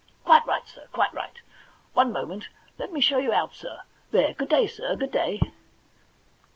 * 0.15 0.23
Quite 0.25 0.43
right, 0.47 0.67
sir, 0.67 0.87
quite 0.91 1.13
right. 1.13 1.39
One 1.93 2.11
moment— 2.11 2.49
let 2.79 2.91
me 2.91 3.01
show 3.01 3.19
you 3.19 3.33
out, 3.33 3.53
sir. 3.53 3.81
There— 4.09 4.33
good 4.33 4.49
day, 4.49 4.65
sir, 4.65 4.95
good 4.95 5.11
day.' 5.11 5.39